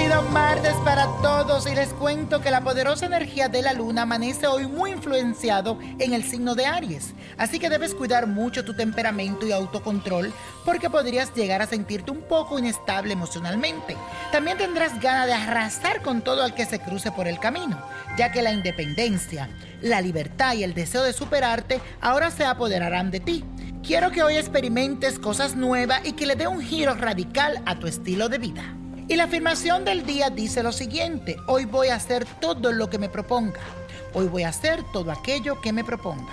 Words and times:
Bendecido 0.00 0.22
martes 0.30 0.74
para 0.84 1.06
todos 1.20 1.70
y 1.70 1.74
les 1.74 1.88
cuento 1.90 2.40
que 2.40 2.50
la 2.50 2.62
poderosa 2.62 3.04
energía 3.04 3.48
de 3.48 3.60
la 3.60 3.74
luna 3.74 4.02
amanece 4.02 4.46
hoy 4.46 4.66
muy 4.66 4.92
influenciado 4.92 5.78
en 5.98 6.14
el 6.14 6.24
signo 6.24 6.54
de 6.54 6.64
Aries, 6.64 7.12
así 7.36 7.58
que 7.58 7.68
debes 7.68 7.94
cuidar 7.94 8.26
mucho 8.26 8.64
tu 8.64 8.74
temperamento 8.74 9.46
y 9.46 9.52
autocontrol 9.52 10.32
porque 10.64 10.88
podrías 10.88 11.34
llegar 11.34 11.60
a 11.60 11.66
sentirte 11.66 12.10
un 12.10 12.22
poco 12.22 12.58
inestable 12.58 13.12
emocionalmente. 13.12 13.94
También 14.32 14.56
tendrás 14.56 14.98
ganas 15.00 15.26
de 15.26 15.34
arrasar 15.34 16.00
con 16.00 16.22
todo 16.22 16.42
al 16.44 16.54
que 16.54 16.64
se 16.64 16.80
cruce 16.80 17.12
por 17.12 17.28
el 17.28 17.38
camino, 17.38 17.78
ya 18.16 18.32
que 18.32 18.42
la 18.42 18.52
independencia, 18.52 19.50
la 19.82 20.00
libertad 20.00 20.54
y 20.54 20.64
el 20.64 20.72
deseo 20.72 21.02
de 21.02 21.12
superarte 21.12 21.80
ahora 22.00 22.30
se 22.30 22.46
apoderarán 22.46 23.10
de 23.10 23.20
ti. 23.20 23.44
Quiero 23.82 24.10
que 24.10 24.22
hoy 24.22 24.36
experimentes 24.36 25.18
cosas 25.18 25.56
nuevas 25.56 26.00
y 26.04 26.12
que 26.12 26.26
le 26.26 26.36
dé 26.36 26.46
un 26.46 26.62
giro 26.62 26.94
radical 26.94 27.62
a 27.66 27.78
tu 27.78 27.86
estilo 27.86 28.28
de 28.28 28.38
vida. 28.38 28.79
Y 29.10 29.16
la 29.16 29.24
afirmación 29.24 29.84
del 29.84 30.06
día 30.06 30.30
dice 30.30 30.62
lo 30.62 30.70
siguiente, 30.70 31.36
hoy 31.48 31.64
voy 31.64 31.88
a 31.88 31.96
hacer 31.96 32.24
todo 32.40 32.70
lo 32.70 32.88
que 32.88 32.98
me 33.00 33.08
proponga. 33.08 33.58
Hoy 34.14 34.28
voy 34.28 34.44
a 34.44 34.50
hacer 34.50 34.84
todo 34.92 35.10
aquello 35.10 35.60
que 35.60 35.72
me 35.72 35.82
proponga. 35.82 36.32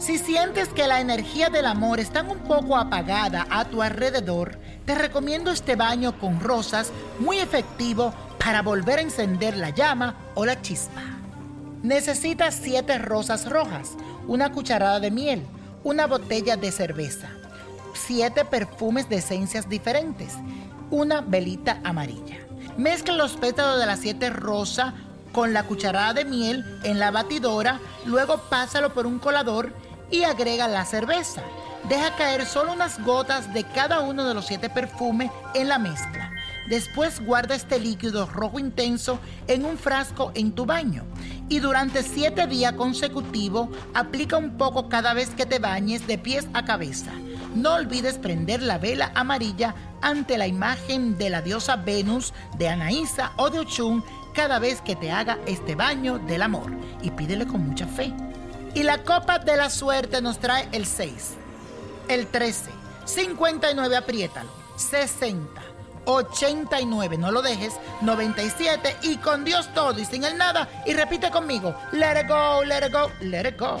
Si 0.00 0.18
sientes 0.18 0.70
que 0.70 0.88
la 0.88 1.00
energía 1.00 1.50
del 1.50 1.66
amor 1.66 2.00
está 2.00 2.22
un 2.22 2.40
poco 2.40 2.76
apagada 2.76 3.46
a 3.48 3.64
tu 3.66 3.80
alrededor, 3.80 4.58
te 4.86 4.96
recomiendo 4.96 5.52
este 5.52 5.76
baño 5.76 6.18
con 6.18 6.40
rosas 6.40 6.90
muy 7.20 7.38
efectivo 7.38 8.12
para 8.40 8.62
volver 8.62 8.98
a 8.98 9.02
encender 9.02 9.56
la 9.56 9.70
llama 9.70 10.16
o 10.34 10.44
la 10.44 10.60
chispa. 10.60 11.02
Necesitas 11.84 12.58
7 12.60 12.98
rosas 12.98 13.48
rojas, 13.48 13.90
una 14.26 14.50
cucharada 14.50 14.98
de 14.98 15.12
miel, 15.12 15.46
una 15.84 16.08
botella 16.08 16.56
de 16.56 16.72
cerveza, 16.72 17.28
7 17.94 18.46
perfumes 18.46 19.08
de 19.08 19.18
esencias 19.18 19.68
diferentes, 19.68 20.32
una 20.90 21.20
velita 21.20 21.80
amarilla. 21.84 22.38
Mezcla 22.76 23.14
los 23.14 23.36
pétalos 23.36 23.78
de 23.78 23.86
las 23.86 24.00
7 24.00 24.30
rosas 24.30 24.94
con 25.32 25.52
la 25.52 25.64
cucharada 25.64 26.14
de 26.14 26.24
miel 26.24 26.64
en 26.82 26.98
la 26.98 27.10
batidora, 27.10 27.80
luego 28.04 28.38
pásalo 28.48 28.92
por 28.92 29.06
un 29.06 29.18
colador 29.18 29.72
y 30.10 30.24
agrega 30.24 30.66
la 30.68 30.84
cerveza. 30.84 31.42
Deja 31.88 32.14
caer 32.16 32.44
solo 32.46 32.72
unas 32.72 33.02
gotas 33.04 33.52
de 33.54 33.64
cada 33.64 34.00
uno 34.00 34.24
de 34.24 34.34
los 34.34 34.46
7 34.46 34.70
perfumes 34.70 35.30
en 35.54 35.68
la 35.68 35.78
mezcla. 35.78 36.30
Después 36.68 37.24
guarda 37.24 37.54
este 37.54 37.80
líquido 37.80 38.26
rojo 38.26 38.58
intenso 38.58 39.18
en 39.48 39.64
un 39.64 39.76
frasco 39.76 40.30
en 40.34 40.52
tu 40.52 40.66
baño 40.66 41.04
y 41.48 41.58
durante 41.58 42.02
7 42.02 42.46
días 42.46 42.74
consecutivos 42.74 43.68
aplica 43.94 44.36
un 44.36 44.56
poco 44.56 44.88
cada 44.88 45.14
vez 45.14 45.30
que 45.30 45.46
te 45.46 45.58
bañes 45.58 46.06
de 46.06 46.18
pies 46.18 46.46
a 46.52 46.64
cabeza. 46.64 47.10
No 47.54 47.74
olvides 47.74 48.18
prender 48.18 48.62
la 48.62 48.78
vela 48.78 49.10
amarilla 49.14 49.74
ante 50.02 50.38
la 50.38 50.46
imagen 50.46 51.18
de 51.18 51.30
la 51.30 51.42
diosa 51.42 51.76
Venus, 51.76 52.32
de 52.56 52.68
Anaísa 52.68 53.32
o 53.36 53.50
de 53.50 53.58
Ochun 53.60 54.04
cada 54.34 54.58
vez 54.58 54.80
que 54.80 54.96
te 54.96 55.10
haga 55.10 55.38
este 55.46 55.74
baño 55.74 56.18
del 56.18 56.42
amor 56.42 56.70
y 57.02 57.10
pídele 57.10 57.46
con 57.46 57.66
mucha 57.66 57.86
fe. 57.86 58.12
Y 58.74 58.84
la 58.84 58.98
copa 59.02 59.40
de 59.40 59.56
la 59.56 59.68
suerte 59.68 60.22
nos 60.22 60.38
trae 60.38 60.68
el 60.70 60.86
6, 60.86 61.34
el 62.08 62.28
13, 62.28 62.70
59, 63.04 63.96
apriétalo, 63.96 64.50
60, 64.76 65.60
89, 66.04 67.18
no 67.18 67.32
lo 67.32 67.42
dejes, 67.42 67.74
97 68.02 68.96
y 69.02 69.16
con 69.16 69.44
Dios 69.44 69.68
todo 69.74 69.98
y 69.98 70.04
sin 70.04 70.22
el 70.22 70.38
nada 70.38 70.68
y 70.86 70.92
repite 70.92 71.30
conmigo, 71.30 71.74
let 71.92 72.20
it 72.20 72.28
go, 72.28 72.64
let 72.64 72.86
it 72.86 72.92
go, 72.92 73.10
let 73.22 73.48
it 73.48 73.58
go. 73.58 73.80